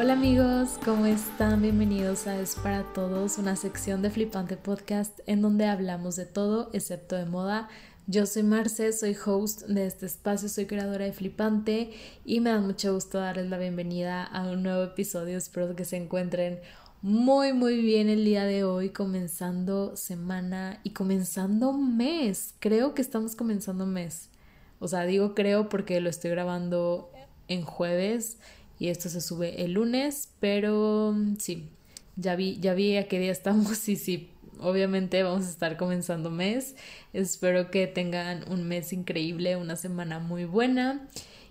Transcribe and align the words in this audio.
Hola 0.00 0.12
amigos, 0.12 0.78
¿cómo 0.84 1.06
están? 1.06 1.60
Bienvenidos 1.60 2.28
a 2.28 2.40
Es 2.40 2.54
para 2.54 2.84
Todos, 2.92 3.36
una 3.36 3.56
sección 3.56 4.00
de 4.00 4.10
Flipante 4.10 4.56
Podcast 4.56 5.18
en 5.26 5.42
donde 5.42 5.66
hablamos 5.66 6.14
de 6.14 6.24
todo 6.24 6.70
excepto 6.72 7.16
de 7.16 7.26
moda. 7.26 7.68
Yo 8.06 8.24
soy 8.24 8.44
Marce, 8.44 8.92
soy 8.92 9.16
host 9.26 9.62
de 9.62 9.86
este 9.86 10.06
espacio, 10.06 10.48
soy 10.48 10.66
creadora 10.66 11.04
de 11.04 11.12
Flipante 11.12 11.90
y 12.24 12.38
me 12.38 12.50
da 12.50 12.60
mucho 12.60 12.94
gusto 12.94 13.18
darles 13.18 13.50
la 13.50 13.58
bienvenida 13.58 14.22
a 14.22 14.48
un 14.48 14.62
nuevo 14.62 14.84
episodio. 14.84 15.36
Espero 15.36 15.74
que 15.74 15.84
se 15.84 15.96
encuentren 15.96 16.60
muy 17.02 17.52
muy 17.52 17.82
bien 17.82 18.08
el 18.08 18.24
día 18.24 18.44
de 18.44 18.62
hoy, 18.62 18.90
comenzando 18.90 19.96
semana 19.96 20.78
y 20.84 20.90
comenzando 20.90 21.72
mes. 21.72 22.54
Creo 22.60 22.94
que 22.94 23.02
estamos 23.02 23.34
comenzando 23.34 23.84
mes. 23.84 24.30
O 24.78 24.86
sea, 24.86 25.06
digo 25.06 25.34
creo 25.34 25.68
porque 25.68 26.00
lo 26.00 26.08
estoy 26.08 26.30
grabando 26.30 27.10
en 27.48 27.62
jueves 27.62 28.38
y 28.78 28.88
esto 28.88 29.08
se 29.08 29.20
sube 29.20 29.64
el 29.64 29.72
lunes, 29.72 30.30
pero 30.40 31.14
sí, 31.38 31.68
ya 32.16 32.36
vi, 32.36 32.58
ya 32.60 32.74
vi 32.74 32.96
a 32.96 33.08
qué 33.08 33.18
día 33.18 33.32
estamos 33.32 33.88
y 33.88 33.96
sí, 33.96 34.30
obviamente 34.60 35.22
vamos 35.22 35.46
a 35.46 35.50
estar 35.50 35.76
comenzando 35.76 36.30
mes. 36.30 36.76
Espero 37.12 37.70
que 37.70 37.86
tengan 37.86 38.50
un 38.50 38.64
mes 38.64 38.92
increíble, 38.92 39.56
una 39.56 39.76
semana 39.76 40.18
muy 40.18 40.44
buena 40.44 41.08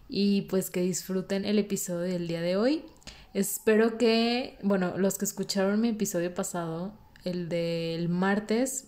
y 0.09 0.43
pues 0.43 0.69
que 0.69 0.81
disfruten 0.81 1.45
el 1.45 1.59
episodio 1.59 2.13
del 2.13 2.27
día 2.27 2.41
de 2.41 2.57
hoy. 2.57 2.83
Espero 3.33 3.97
que, 3.97 4.57
bueno, 4.63 4.97
los 4.97 5.17
que 5.17 5.25
escucharon 5.25 5.79
mi 5.81 5.89
episodio 5.89 6.33
pasado, 6.33 6.93
el 7.23 7.49
del 7.49 8.09
martes, 8.09 8.87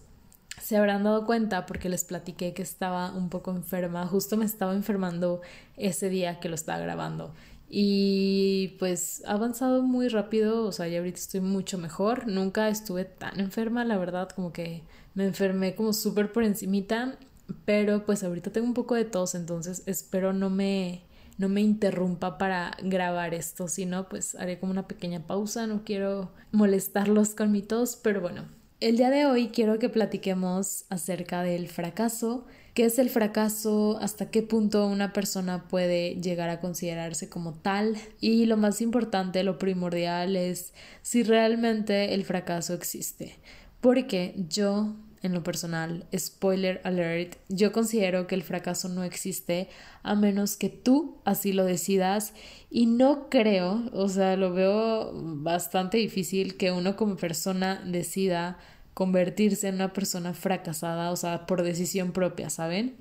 se 0.62 0.78
habrán 0.78 1.04
dado 1.04 1.26
cuenta 1.26 1.66
porque 1.66 1.90
les 1.90 2.04
platiqué 2.04 2.54
que 2.54 2.62
estaba 2.62 3.12
un 3.12 3.30
poco 3.30 3.52
enferma. 3.52 4.06
Justo 4.08 4.38
me 4.38 4.46
estaba 4.46 4.74
enfermando 4.74 5.42
ese 5.78 6.10
día 6.10 6.40
que 6.40 6.50
lo 6.50 6.56
estaba 6.56 6.80
grabando. 6.80 7.34
Y 7.70 8.76
pues 8.80 9.24
ha 9.28 9.34
avanzado 9.34 9.84
muy 9.84 10.08
rápido, 10.08 10.66
o 10.66 10.72
sea, 10.72 10.88
ya 10.88 10.98
ahorita 10.98 11.20
estoy 11.20 11.42
mucho 11.42 11.78
mejor. 11.78 12.28
Nunca 12.28 12.68
estuve 12.70 13.06
tan 13.06 13.40
enferma, 13.40 13.86
la 13.86 13.98
verdad, 13.98 14.30
como 14.30 14.52
que 14.52 14.84
me 15.14 15.26
enfermé 15.26 15.76
como 15.76 15.94
súper 15.94 16.32
por 16.32 16.44
encimita, 16.44 17.18
pero 17.66 18.06
pues 18.06 18.24
ahorita 18.24 18.52
tengo 18.52 18.68
un 18.68 18.74
poco 18.74 18.96
de 18.96 19.06
tos, 19.06 19.36
entonces 19.36 19.84
espero 19.86 20.34
no 20.34 20.50
me 20.50 21.04
no 21.38 21.48
me 21.48 21.62
interrumpa 21.62 22.38
para 22.38 22.76
grabar 22.84 23.34
esto, 23.34 23.70
sino 23.70 24.10
pues 24.10 24.36
haré 24.36 24.60
como 24.60 24.74
una 24.74 24.88
pequeña 24.90 25.26
pausa, 25.26 25.68
no 25.68 25.86
quiero 25.86 26.32
molestarlos 26.52 27.34
con 27.34 27.52
mi 27.54 27.62
tos, 27.62 27.96
pero 27.96 28.20
bueno, 28.20 28.46
el 28.82 28.98
día 28.98 29.10
de 29.10 29.26
hoy 29.26 29.48
quiero 29.48 29.80
que 29.80 29.88
platiquemos 29.88 30.86
acerca 30.90 31.42
del 31.42 31.70
fracaso, 31.70 32.46
qué 32.74 32.86
es 32.86 33.00
el 33.00 33.10
fracaso, 33.10 33.98
hasta 34.02 34.30
qué 34.30 34.42
punto 34.42 34.86
una 34.88 35.14
persona 35.14 35.68
puede 35.68 36.16
llegar 36.16 36.50
a 36.50 36.60
considerarse 36.60 37.30
como 37.30 37.54
tal 37.54 37.98
y 38.20 38.46
lo 38.46 38.58
más 38.58 38.82
importante, 38.82 39.44
lo 39.44 39.58
primordial 39.58 40.36
es 40.36 40.74
si 41.02 41.24
realmente 41.24 42.14
el 42.14 42.24
fracaso 42.24 42.74
existe. 42.74 43.40
Porque 43.82 44.36
yo 44.50 44.94
en 45.22 45.34
lo 45.34 45.44
personal, 45.44 46.06
spoiler 46.18 46.82
alert, 46.84 47.36
yo 47.50 47.72
considero 47.72 48.28
que 48.28 48.36
el 48.36 48.44
fracaso 48.44 48.88
no 48.90 49.04
existe 49.04 49.68
a 50.02 50.16
menos 50.16 50.56
que 50.56 50.70
tú 50.70 51.18
así 51.26 51.52
lo 51.52 51.66
decidas. 51.66 52.34
Y 52.70 52.86
no 52.86 53.30
creo, 53.30 53.90
o 53.94 54.08
sea, 54.08 54.38
lo 54.38 54.54
veo 54.54 55.12
bastante 55.14 55.98
difícil 55.98 56.56
que 56.58 56.72
uno 56.72 56.96
como 56.96 57.18
persona 57.18 57.84
decida 57.86 58.58
convertirse 59.00 59.70
en 59.70 59.76
una 59.76 59.94
persona 59.94 60.34
fracasada, 60.34 61.12
o 61.12 61.16
sea, 61.16 61.46
por 61.46 61.64
decisión 61.64 62.12
propia, 62.12 62.50
¿saben? 62.50 62.98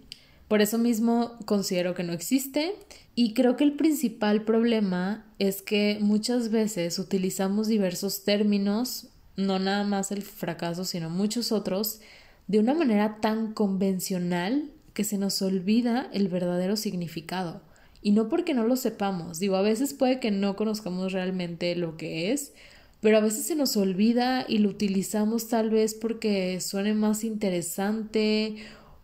Por 0.47 0.63
eso 0.63 0.79
mismo 0.79 1.37
considero 1.45 1.95
que 1.95 2.05
no 2.05 2.13
existe 2.13 2.77
y 3.17 3.35
creo 3.35 3.57
que 3.57 3.65
el 3.65 3.73
principal 3.73 4.45
problema 4.45 5.27
es 5.41 5.61
que 5.61 5.99
muchas 6.01 6.53
veces 6.53 7.01
utilizamos 7.01 7.67
diversos 7.67 8.23
términos 8.23 9.09
no 9.35 9.59
nada 9.59 9.83
más 9.83 10.13
el 10.13 10.23
fracaso, 10.23 10.85
sino 10.85 11.11
muchos 11.11 11.51
otros, 11.51 12.01
de 12.47 12.61
una 12.61 12.75
manera 12.75 13.19
tan 13.21 13.53
convencional 13.53 14.71
que 14.95 15.03
se 15.03 15.19
nos 15.19 15.43
olvida 15.43 16.09
el 16.13 16.29
verdadero 16.29 16.77
significado. 16.77 17.61
Y 18.03 18.13
no 18.13 18.29
porque 18.29 18.55
no 18.55 18.65
lo 18.69 18.77
sepamos, 18.77 19.41
digo, 19.41 19.57
a 19.57 19.63
veces 19.63 19.95
puede 19.95 20.21
que 20.21 20.31
no 20.31 20.55
conozcamos 20.55 21.11
realmente 21.13 21.75
lo 21.75 21.97
que 21.97 22.31
es, 22.31 22.53
pero 23.01 23.19
a 23.19 23.21
veces 23.21 23.47
se 23.47 23.55
nos 23.55 23.77
olvida 23.77 24.45
y 24.49 24.59
lo 24.59 24.71
utilizamos 24.71 25.49
tal 25.49 25.71
vez 25.71 25.95
porque 25.95 26.61
suene 26.61 26.95
más 26.95 27.25
interesante 27.25 28.57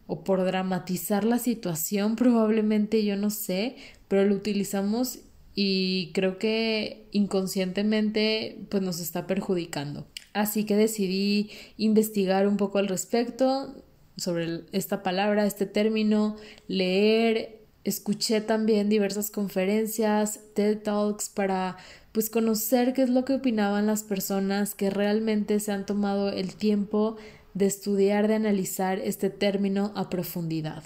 o 0.07 0.25
por 0.25 0.45
dramatizar 0.45 1.25
la 1.25 1.39
situación, 1.39 2.17
probablemente 2.17 3.05
yo 3.05 3.17
no 3.17 3.31
sé, 3.31 3.77
pero 4.09 4.25
lo 4.25 4.35
utilizamos 4.35 5.21
y 5.55 6.11
creo 6.13 6.39
que 6.39 7.07
inconscientemente 7.13 8.59
pues 8.71 8.83
nos 8.83 9.01
está 9.01 9.27
perjudicando. 9.27 10.07
Así 10.33 10.65
que 10.65 10.75
decidí 10.75 11.51
investigar 11.77 12.49
un 12.49 12.57
poco 12.57 12.79
al 12.79 12.89
respecto 12.89 13.85
sobre 14.17 14.63
esta 14.73 15.03
palabra, 15.05 15.47
este 15.47 15.67
término, 15.67 16.37
leer, 16.67 17.61
escuché 17.85 18.41
también 18.41 18.89
diversas 18.89 19.31
conferencias, 19.31 20.41
TED 20.55 20.83
Talks 20.83 21.29
para 21.29 21.77
pues 22.15 22.31
conocer 22.31 22.93
qué 22.93 23.03
es 23.03 23.11
lo 23.11 23.25
que 23.25 23.35
opinaban 23.35 23.89
las 23.89 24.05
personas 24.05 24.77
que 24.77 24.89
realmente 24.89 25.59
se 25.59 25.73
han 25.73 25.85
tomado 25.85 26.31
el 26.31 26.55
tiempo 26.55 27.17
de 27.55 27.67
estudiar, 27.67 28.29
de 28.29 28.37
analizar 28.37 29.01
este 29.01 29.31
término 29.31 29.91
a 29.97 30.09
profundidad. 30.11 30.85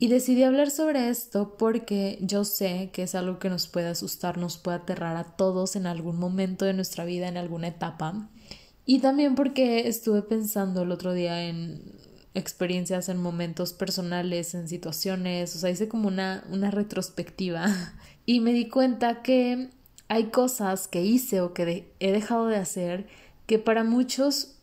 Y 0.00 0.08
decidí 0.08 0.42
hablar 0.42 0.72
sobre 0.72 1.10
esto 1.10 1.54
porque 1.56 2.18
yo 2.20 2.44
sé 2.44 2.90
que 2.92 3.04
es 3.04 3.14
algo 3.14 3.38
que 3.38 3.50
nos 3.50 3.68
puede 3.68 3.86
asustar, 3.86 4.36
nos 4.36 4.58
puede 4.58 4.78
aterrar 4.78 5.16
a 5.16 5.36
todos 5.36 5.76
en 5.76 5.86
algún 5.86 6.18
momento 6.18 6.64
de 6.64 6.74
nuestra 6.74 7.04
vida, 7.04 7.28
en 7.28 7.36
alguna 7.36 7.68
etapa. 7.68 8.28
Y 8.84 8.98
también 8.98 9.36
porque 9.36 9.86
estuve 9.86 10.22
pensando 10.22 10.82
el 10.82 10.90
otro 10.90 11.12
día 11.12 11.44
en 11.44 11.82
experiencias, 12.34 13.08
en 13.08 13.22
momentos 13.22 13.74
personales, 13.74 14.56
en 14.56 14.68
situaciones, 14.68 15.54
o 15.54 15.60
sea, 15.60 15.70
hice 15.70 15.86
como 15.86 16.08
una, 16.08 16.42
una 16.50 16.72
retrospectiva 16.72 17.68
y 18.26 18.40
me 18.40 18.52
di 18.52 18.68
cuenta 18.68 19.22
que 19.22 19.70
hay 20.08 20.30
cosas 20.30 20.88
que 20.88 21.02
hice 21.02 21.40
o 21.40 21.52
que 21.52 21.92
he 22.00 22.12
dejado 22.12 22.46
de 22.46 22.56
hacer 22.56 23.06
que 23.46 23.58
para 23.58 23.84
muchos 23.84 24.54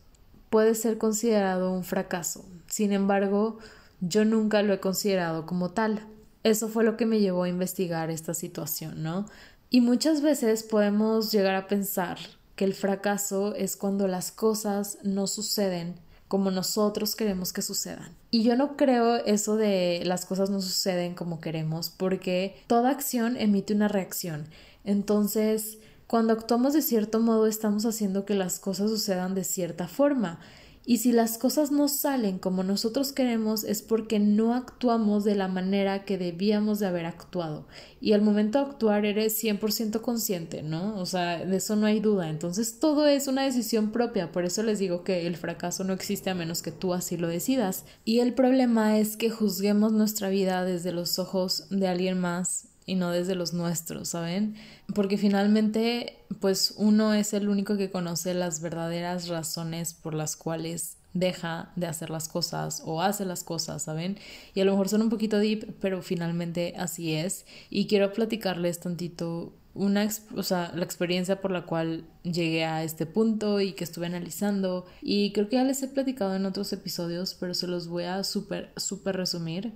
puede 0.50 0.74
ser 0.74 0.98
considerado 0.98 1.72
un 1.72 1.84
fracaso. 1.84 2.44
Sin 2.68 2.92
embargo, 2.92 3.58
yo 4.00 4.24
nunca 4.24 4.62
lo 4.62 4.72
he 4.72 4.80
considerado 4.80 5.46
como 5.46 5.70
tal. 5.70 6.06
Eso 6.42 6.68
fue 6.68 6.84
lo 6.84 6.96
que 6.96 7.06
me 7.06 7.20
llevó 7.20 7.44
a 7.44 7.48
investigar 7.48 8.10
esta 8.10 8.34
situación, 8.34 9.02
¿no? 9.02 9.26
Y 9.70 9.80
muchas 9.80 10.22
veces 10.22 10.62
podemos 10.62 11.32
llegar 11.32 11.54
a 11.54 11.66
pensar 11.66 12.18
que 12.54 12.64
el 12.64 12.74
fracaso 12.74 13.54
es 13.54 13.76
cuando 13.76 14.06
las 14.08 14.32
cosas 14.32 14.98
no 15.02 15.26
suceden 15.26 15.96
como 16.28 16.50
nosotros 16.50 17.14
queremos 17.14 17.52
que 17.52 17.62
sucedan. 17.62 18.14
Y 18.30 18.42
yo 18.42 18.56
no 18.56 18.76
creo 18.76 19.16
eso 19.16 19.56
de 19.56 20.02
las 20.04 20.26
cosas 20.26 20.50
no 20.50 20.60
suceden 20.60 21.14
como 21.14 21.40
queremos, 21.40 21.90
porque 21.90 22.56
toda 22.66 22.90
acción 22.90 23.36
emite 23.36 23.74
una 23.74 23.88
reacción. 23.88 24.46
Entonces, 24.86 25.78
cuando 26.06 26.32
actuamos 26.32 26.72
de 26.72 26.80
cierto 26.80 27.20
modo, 27.20 27.46
estamos 27.46 27.84
haciendo 27.84 28.24
que 28.24 28.34
las 28.34 28.60
cosas 28.60 28.90
sucedan 28.90 29.34
de 29.34 29.44
cierta 29.44 29.88
forma. 29.88 30.40
Y 30.88 30.98
si 30.98 31.10
las 31.10 31.36
cosas 31.36 31.72
no 31.72 31.88
salen 31.88 32.38
como 32.38 32.62
nosotros 32.62 33.12
queremos 33.12 33.64
es 33.64 33.82
porque 33.82 34.20
no 34.20 34.54
actuamos 34.54 35.24
de 35.24 35.34
la 35.34 35.48
manera 35.48 36.04
que 36.04 36.16
debíamos 36.16 36.78
de 36.78 36.86
haber 36.86 37.06
actuado. 37.06 37.66
Y 38.00 38.12
al 38.12 38.22
momento 38.22 38.60
de 38.60 38.70
actuar 38.70 39.04
eres 39.04 39.42
100% 39.42 40.00
consciente, 40.00 40.62
¿no? 40.62 40.96
O 41.00 41.04
sea, 41.04 41.44
de 41.44 41.56
eso 41.56 41.74
no 41.74 41.86
hay 41.86 41.98
duda. 41.98 42.30
Entonces 42.30 42.78
todo 42.78 43.08
es 43.08 43.26
una 43.26 43.42
decisión 43.42 43.90
propia. 43.90 44.30
Por 44.30 44.44
eso 44.44 44.62
les 44.62 44.78
digo 44.78 45.02
que 45.02 45.26
el 45.26 45.36
fracaso 45.36 45.82
no 45.82 45.92
existe 45.92 46.30
a 46.30 46.36
menos 46.36 46.62
que 46.62 46.70
tú 46.70 46.94
así 46.94 47.16
lo 47.16 47.26
decidas. 47.26 47.84
Y 48.04 48.20
el 48.20 48.32
problema 48.32 48.96
es 48.96 49.16
que 49.16 49.28
juzguemos 49.28 49.90
nuestra 49.90 50.28
vida 50.28 50.64
desde 50.64 50.92
los 50.92 51.18
ojos 51.18 51.66
de 51.68 51.88
alguien 51.88 52.20
más 52.20 52.68
y 52.86 52.94
no 52.94 53.10
desde 53.10 53.34
los 53.34 53.52
nuestros, 53.52 54.10
¿saben? 54.10 54.54
Porque 54.94 55.18
finalmente, 55.18 56.24
pues 56.40 56.72
uno 56.76 57.12
es 57.12 57.34
el 57.34 57.48
único 57.48 57.76
que 57.76 57.90
conoce 57.90 58.32
las 58.32 58.60
verdaderas 58.60 59.28
razones 59.28 59.92
por 59.92 60.14
las 60.14 60.36
cuales 60.36 60.96
deja 61.12 61.72
de 61.76 61.86
hacer 61.86 62.10
las 62.10 62.28
cosas 62.28 62.82
o 62.84 63.02
hace 63.02 63.24
las 63.24 63.42
cosas, 63.42 63.82
¿saben? 63.82 64.18
Y 64.54 64.60
a 64.60 64.64
lo 64.64 64.72
mejor 64.72 64.88
son 64.88 65.02
un 65.02 65.10
poquito 65.10 65.38
deep, 65.38 65.76
pero 65.80 66.00
finalmente 66.02 66.74
así 66.78 67.14
es. 67.14 67.44
Y 67.70 67.86
quiero 67.86 68.12
platicarles 68.12 68.78
tantito 68.78 69.52
una, 69.74 70.08
o 70.34 70.42
sea, 70.42 70.72
la 70.74 70.84
experiencia 70.84 71.40
por 71.40 71.50
la 71.50 71.66
cual 71.66 72.04
llegué 72.22 72.64
a 72.64 72.82
este 72.82 73.04
punto 73.04 73.60
y 73.60 73.72
que 73.72 73.84
estuve 73.84 74.06
analizando. 74.06 74.86
Y 75.02 75.32
creo 75.32 75.48
que 75.48 75.56
ya 75.56 75.64
les 75.64 75.82
he 75.82 75.88
platicado 75.88 76.36
en 76.36 76.46
otros 76.46 76.72
episodios, 76.72 77.34
pero 77.34 77.54
se 77.54 77.66
los 77.66 77.88
voy 77.88 78.04
a 78.04 78.22
súper, 78.24 78.72
súper 78.76 79.16
resumir. 79.16 79.72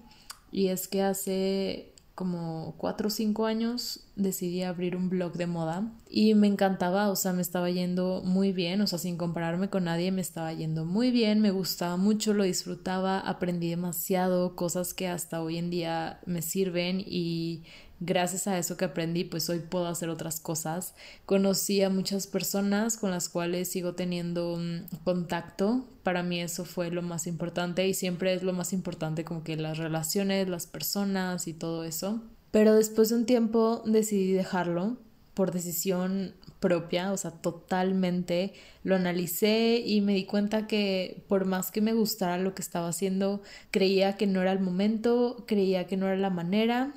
Y 0.52 0.68
es 0.68 0.88
que 0.88 1.02
hace 1.02 1.92
como 2.20 2.74
cuatro 2.76 3.08
o 3.08 3.10
cinco 3.10 3.46
años 3.46 4.00
decidí 4.14 4.62
abrir 4.62 4.94
un 4.94 5.08
blog 5.08 5.32
de 5.38 5.46
moda 5.46 5.90
y 6.06 6.34
me 6.34 6.48
encantaba, 6.48 7.08
o 7.08 7.16
sea, 7.16 7.32
me 7.32 7.40
estaba 7.40 7.70
yendo 7.70 8.20
muy 8.22 8.52
bien, 8.52 8.82
o 8.82 8.86
sea, 8.86 8.98
sin 8.98 9.16
compararme 9.16 9.70
con 9.70 9.84
nadie, 9.84 10.12
me 10.12 10.20
estaba 10.20 10.52
yendo 10.52 10.84
muy 10.84 11.12
bien, 11.12 11.40
me 11.40 11.50
gustaba 11.50 11.96
mucho, 11.96 12.34
lo 12.34 12.44
disfrutaba, 12.44 13.20
aprendí 13.20 13.70
demasiado, 13.70 14.54
cosas 14.54 14.92
que 14.92 15.08
hasta 15.08 15.40
hoy 15.40 15.56
en 15.56 15.70
día 15.70 16.20
me 16.26 16.42
sirven 16.42 17.02
y 17.06 17.62
gracias 18.00 18.46
a 18.46 18.58
eso 18.58 18.76
que 18.76 18.86
aprendí, 18.86 19.24
pues 19.24 19.48
hoy 19.50 19.60
puedo 19.60 19.86
hacer 19.86 20.08
otras 20.08 20.40
cosas. 20.40 20.94
Conocí 21.26 21.82
a 21.82 21.90
muchas 21.90 22.26
personas 22.26 22.96
con 22.96 23.10
las 23.10 23.28
cuales 23.28 23.70
sigo 23.70 23.94
teniendo 23.94 24.58
contacto. 25.04 25.86
Para 26.02 26.22
mí 26.22 26.40
eso 26.40 26.64
fue 26.64 26.90
lo 26.90 27.02
más 27.02 27.26
importante 27.26 27.86
y 27.86 27.94
siempre 27.94 28.32
es 28.34 28.42
lo 28.42 28.54
más 28.54 28.72
importante 28.72 29.24
como 29.24 29.44
que 29.44 29.56
las 29.56 29.78
relaciones, 29.78 30.48
las 30.48 30.66
personas 30.66 31.46
y 31.46 31.52
todo 31.52 31.84
eso. 31.84 32.22
Pero 32.50 32.74
después 32.74 33.10
de 33.10 33.16
un 33.16 33.26
tiempo 33.26 33.82
decidí 33.84 34.32
dejarlo 34.32 34.96
por 35.34 35.52
decisión 35.52 36.34
propia, 36.58 37.12
o 37.12 37.16
sea, 37.16 37.30
totalmente 37.30 38.52
lo 38.82 38.96
analicé 38.96 39.82
y 39.84 40.00
me 40.00 40.14
di 40.14 40.24
cuenta 40.24 40.66
que 40.66 41.24
por 41.28 41.44
más 41.44 41.70
que 41.70 41.80
me 41.80 41.94
gustara 41.94 42.36
lo 42.38 42.54
que 42.54 42.60
estaba 42.60 42.88
haciendo, 42.88 43.40
creía 43.70 44.16
que 44.16 44.26
no 44.26 44.42
era 44.42 44.52
el 44.52 44.60
momento, 44.60 45.44
creía 45.46 45.86
que 45.86 45.96
no 45.96 46.06
era 46.06 46.16
la 46.16 46.30
manera 46.30 46.92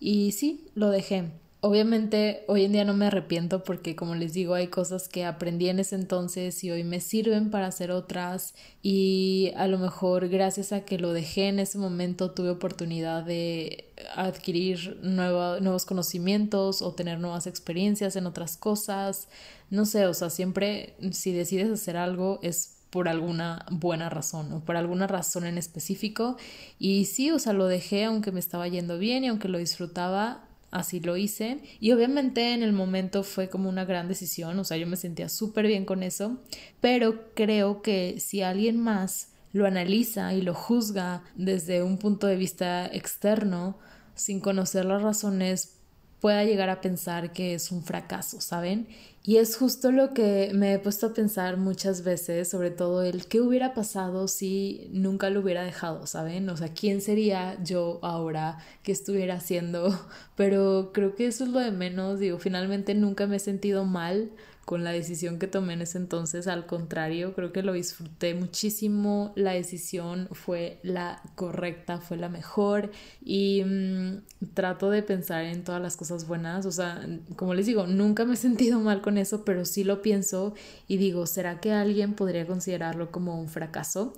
y 0.00 0.32
sí, 0.32 0.66
lo 0.74 0.90
dejé. 0.90 1.30
Obviamente 1.62 2.42
hoy 2.48 2.64
en 2.64 2.72
día 2.72 2.86
no 2.86 2.94
me 2.94 3.04
arrepiento 3.04 3.64
porque 3.64 3.94
como 3.94 4.14
les 4.14 4.32
digo 4.32 4.54
hay 4.54 4.68
cosas 4.68 5.08
que 5.08 5.26
aprendí 5.26 5.68
en 5.68 5.78
ese 5.78 5.94
entonces 5.94 6.64
y 6.64 6.70
hoy 6.70 6.84
me 6.84 7.00
sirven 7.00 7.50
para 7.50 7.66
hacer 7.66 7.90
otras 7.90 8.54
y 8.82 9.52
a 9.56 9.68
lo 9.68 9.76
mejor 9.78 10.30
gracias 10.30 10.72
a 10.72 10.86
que 10.86 10.98
lo 10.98 11.12
dejé 11.12 11.48
en 11.48 11.58
ese 11.58 11.76
momento 11.76 12.30
tuve 12.30 12.48
oportunidad 12.48 13.24
de 13.24 13.92
adquirir 14.16 14.98
nuevos 15.02 15.84
conocimientos 15.84 16.80
o 16.80 16.94
tener 16.94 17.20
nuevas 17.20 17.46
experiencias 17.46 18.16
en 18.16 18.24
otras 18.24 18.56
cosas. 18.56 19.28
No 19.68 19.84
sé, 19.84 20.06
o 20.06 20.14
sea, 20.14 20.30
siempre 20.30 20.94
si 21.12 21.32
decides 21.32 21.70
hacer 21.70 21.98
algo 21.98 22.40
es 22.42 22.79
por 22.90 23.08
alguna 23.08 23.64
buena 23.70 24.08
razón 24.08 24.52
o 24.52 24.60
por 24.60 24.76
alguna 24.76 25.06
razón 25.06 25.46
en 25.46 25.58
específico. 25.58 26.36
Y 26.78 27.06
sí, 27.06 27.30
o 27.30 27.38
sea, 27.38 27.52
lo 27.52 27.66
dejé 27.66 28.04
aunque 28.04 28.32
me 28.32 28.40
estaba 28.40 28.68
yendo 28.68 28.98
bien 28.98 29.24
y 29.24 29.28
aunque 29.28 29.48
lo 29.48 29.58
disfrutaba 29.58 30.44
así 30.70 31.00
lo 31.00 31.16
hice. 31.16 31.60
Y 31.80 31.92
obviamente 31.92 32.54
en 32.54 32.62
el 32.62 32.72
momento 32.72 33.22
fue 33.22 33.48
como 33.48 33.68
una 33.68 33.84
gran 33.84 34.08
decisión, 34.08 34.58
o 34.58 34.64
sea, 34.64 34.76
yo 34.76 34.86
me 34.86 34.96
sentía 34.96 35.28
súper 35.28 35.66
bien 35.66 35.84
con 35.84 36.02
eso, 36.02 36.38
pero 36.80 37.32
creo 37.34 37.82
que 37.82 38.20
si 38.20 38.42
alguien 38.42 38.78
más 38.78 39.28
lo 39.52 39.66
analiza 39.66 40.32
y 40.32 40.42
lo 40.42 40.54
juzga 40.54 41.24
desde 41.34 41.82
un 41.82 41.98
punto 41.98 42.26
de 42.26 42.36
vista 42.36 42.86
externo, 42.86 43.78
sin 44.14 44.40
conocer 44.40 44.84
las 44.84 45.02
razones, 45.02 45.76
pueda 46.20 46.44
llegar 46.44 46.68
a 46.68 46.80
pensar 46.80 47.32
que 47.32 47.54
es 47.54 47.72
un 47.72 47.82
fracaso, 47.82 48.40
¿saben? 48.40 48.86
Y 49.22 49.36
es 49.36 49.56
justo 49.56 49.92
lo 49.92 50.14
que 50.14 50.50
me 50.54 50.72
he 50.72 50.78
puesto 50.78 51.08
a 51.08 51.12
pensar 51.12 51.58
muchas 51.58 52.04
veces, 52.04 52.48
sobre 52.48 52.70
todo 52.70 53.02
el 53.02 53.26
qué 53.26 53.42
hubiera 53.42 53.74
pasado 53.74 54.28
si 54.28 54.88
nunca 54.92 55.28
lo 55.28 55.40
hubiera 55.40 55.62
dejado, 55.62 56.06
¿saben? 56.06 56.48
O 56.48 56.56
sea, 56.56 56.68
¿quién 56.72 57.02
sería 57.02 57.62
yo 57.62 57.98
ahora 58.02 58.58
que 58.82 58.92
estuviera 58.92 59.34
haciendo? 59.34 60.08
Pero 60.36 60.92
creo 60.94 61.14
que 61.16 61.26
eso 61.26 61.44
es 61.44 61.50
lo 61.50 61.58
de 61.58 61.70
menos, 61.70 62.18
digo, 62.18 62.38
finalmente 62.38 62.94
nunca 62.94 63.26
me 63.26 63.36
he 63.36 63.40
sentido 63.40 63.84
mal 63.84 64.30
con 64.70 64.84
la 64.84 64.92
decisión 64.92 65.40
que 65.40 65.48
tomé 65.48 65.72
en 65.72 65.82
ese 65.82 65.98
entonces, 65.98 66.46
al 66.46 66.64
contrario, 66.64 67.34
creo 67.34 67.52
que 67.52 67.64
lo 67.64 67.72
disfruté 67.72 68.34
muchísimo, 68.34 69.32
la 69.34 69.50
decisión 69.50 70.28
fue 70.30 70.78
la 70.84 71.20
correcta, 71.34 71.98
fue 71.98 72.16
la 72.16 72.28
mejor 72.28 72.92
y 73.20 73.64
mm, 73.64 74.52
trato 74.54 74.88
de 74.90 75.02
pensar 75.02 75.44
en 75.44 75.64
todas 75.64 75.82
las 75.82 75.96
cosas 75.96 76.28
buenas, 76.28 76.66
o 76.66 76.70
sea, 76.70 77.04
como 77.34 77.54
les 77.54 77.66
digo, 77.66 77.88
nunca 77.88 78.24
me 78.24 78.34
he 78.34 78.36
sentido 78.36 78.78
mal 78.78 79.00
con 79.00 79.09
eso, 79.18 79.44
pero 79.44 79.64
sí 79.64 79.84
lo 79.84 80.02
pienso 80.02 80.54
y 80.88 80.96
digo, 80.96 81.26
¿será 81.26 81.60
que 81.60 81.72
alguien 81.72 82.14
podría 82.14 82.46
considerarlo 82.46 83.10
como 83.10 83.40
un 83.40 83.48
fracaso? 83.48 84.12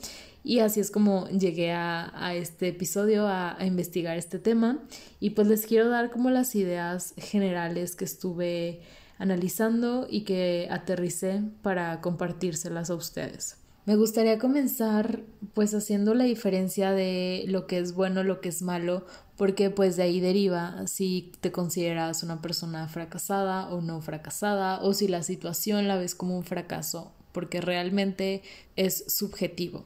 Y 0.44 0.58
así 0.58 0.80
es 0.80 0.90
como 0.90 1.28
llegué 1.28 1.72
a, 1.72 2.34
este 2.34 2.68
episodio 2.68 3.28
a, 3.28 3.56
investigar 3.64 4.16
este 4.16 4.38
tema 4.38 4.82
y 5.20 5.30
pues 5.30 5.46
les 5.46 5.66
quiero 5.66 5.88
dar 5.88 6.10
como 6.10 6.30
las 6.30 6.54
ideas 6.54 7.14
generales 7.16 7.94
que 7.94 8.04
estuve 8.04 8.80
analizando 9.18 10.06
y 10.10 10.22
que 10.22 10.66
aterricé 10.70 11.42
para 11.62 12.00
compartírselas 12.00 12.90
a 12.90 12.94
ustedes. 12.94 13.56
Me 13.84 13.96
gustaría 13.96 14.38
comenzar 14.38 15.22
pues 15.54 15.74
haciendo 15.74 16.14
la 16.14 16.24
diferencia 16.24 16.92
de 16.92 17.44
lo 17.48 17.66
que 17.66 17.78
es 17.78 17.94
bueno, 17.94 18.22
lo 18.22 18.40
que 18.40 18.48
es 18.48 18.62
malo, 18.62 19.06
porque 19.42 19.70
pues 19.70 19.96
de 19.96 20.04
ahí 20.04 20.20
deriva 20.20 20.86
si 20.86 21.32
te 21.40 21.50
consideras 21.50 22.22
una 22.22 22.40
persona 22.40 22.86
fracasada 22.86 23.70
o 23.70 23.80
no 23.80 24.00
fracasada, 24.00 24.80
o 24.80 24.94
si 24.94 25.08
la 25.08 25.24
situación 25.24 25.88
la 25.88 25.96
ves 25.96 26.14
como 26.14 26.36
un 26.36 26.44
fracaso, 26.44 27.10
porque 27.32 27.60
realmente 27.60 28.42
es 28.76 29.04
subjetivo. 29.08 29.82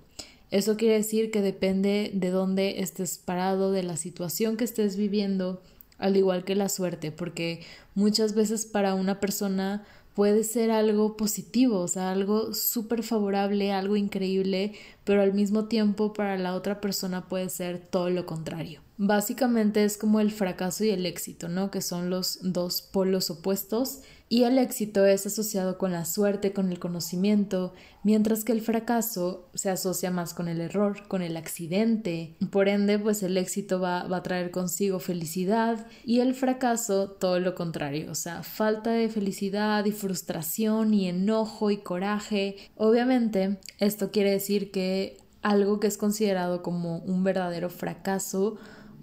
Eso 0.50 0.76
quiere 0.76 0.96
decir 0.96 1.30
que 1.30 1.40
depende 1.40 2.10
de 2.12 2.28
dónde 2.28 2.82
estés 2.82 3.16
parado, 3.16 3.72
de 3.72 3.82
la 3.82 3.96
situación 3.96 4.58
que 4.58 4.64
estés 4.64 4.94
viviendo, 4.94 5.62
al 5.96 6.18
igual 6.18 6.44
que 6.44 6.54
la 6.54 6.68
suerte, 6.68 7.10
porque 7.10 7.62
muchas 7.94 8.34
veces 8.34 8.66
para 8.66 8.94
una 8.94 9.20
persona 9.20 9.86
puede 10.12 10.44
ser 10.44 10.70
algo 10.70 11.16
positivo, 11.16 11.80
o 11.80 11.88
sea, 11.88 12.10
algo 12.10 12.52
súper 12.52 13.02
favorable, 13.02 13.72
algo 13.72 13.96
increíble, 13.96 14.74
pero 15.04 15.22
al 15.22 15.32
mismo 15.32 15.64
tiempo 15.64 16.12
para 16.12 16.36
la 16.36 16.54
otra 16.54 16.82
persona 16.82 17.26
puede 17.26 17.48
ser 17.48 17.78
todo 17.78 18.10
lo 18.10 18.26
contrario. 18.26 18.85
Básicamente 18.98 19.84
es 19.84 19.98
como 19.98 20.20
el 20.20 20.32
fracaso 20.32 20.84
y 20.84 20.90
el 20.90 21.04
éxito, 21.04 21.48
¿no? 21.48 21.70
Que 21.70 21.82
son 21.82 22.08
los 22.08 22.38
dos 22.42 22.80
polos 22.80 23.30
opuestos 23.30 24.00
y 24.28 24.42
el 24.42 24.58
éxito 24.58 25.06
es 25.06 25.24
asociado 25.24 25.78
con 25.78 25.92
la 25.92 26.04
suerte, 26.04 26.52
con 26.52 26.72
el 26.72 26.80
conocimiento, 26.80 27.74
mientras 28.02 28.42
que 28.42 28.50
el 28.50 28.60
fracaso 28.60 29.48
se 29.54 29.70
asocia 29.70 30.10
más 30.10 30.34
con 30.34 30.48
el 30.48 30.60
error, 30.60 31.06
con 31.06 31.22
el 31.22 31.36
accidente. 31.36 32.34
Por 32.50 32.68
ende, 32.68 32.98
pues 32.98 33.22
el 33.22 33.36
éxito 33.36 33.78
va, 33.78 34.00
a 34.00 34.22
traer 34.24 34.50
consigo 34.50 34.98
felicidad 34.98 35.86
y 36.04 36.20
el 36.20 36.34
fracaso 36.34 37.10
todo 37.10 37.38
lo 37.38 37.54
contrario, 37.54 38.10
o 38.10 38.16
sea, 38.16 38.42
falta 38.42 38.90
de 38.90 39.08
felicidad 39.08 39.84
y 39.84 39.92
frustración 39.92 40.92
y 40.92 41.08
enojo 41.08 41.70
y 41.70 41.76
coraje. 41.76 42.56
Obviamente, 42.76 43.58
esto 43.78 44.10
quiere 44.10 44.32
decir 44.32 44.72
que 44.72 45.18
algo 45.42 45.78
que 45.78 45.86
es 45.86 45.96
considerado 45.96 46.62
como 46.64 46.98
un 46.98 47.22
verdadero 47.22 47.70
fracaso 47.70 48.56